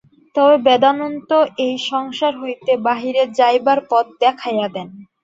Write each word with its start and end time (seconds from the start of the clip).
তবে 0.35 0.55
বেদান্ত 0.65 1.31
এই 1.65 1.75
সংসার 1.89 2.33
হইতে 2.37 2.71
বাহিরে 2.85 3.23
যাইবার 3.39 3.79
পথ 3.89 4.05
দেখাইয়া 4.21 4.67
দেন। 4.75 4.87